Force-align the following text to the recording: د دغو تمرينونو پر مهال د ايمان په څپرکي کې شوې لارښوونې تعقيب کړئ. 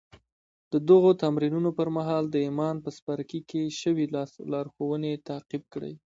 د 0.71 0.73
دغو 0.89 1.11
تمرينونو 1.23 1.69
پر 1.79 1.87
مهال 1.97 2.23
د 2.29 2.35
ايمان 2.45 2.75
په 2.83 2.89
څپرکي 2.97 3.41
کې 3.49 3.61
شوې 3.81 4.05
لارښوونې 4.51 5.11
تعقيب 5.27 5.63
کړئ. 5.73 5.93